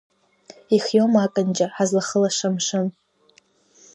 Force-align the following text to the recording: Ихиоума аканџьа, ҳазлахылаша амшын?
Ихиоума 0.75 1.19
аканџьа, 1.25 1.67
ҳазлахылаша 1.75 2.47
амшын? 2.51 2.87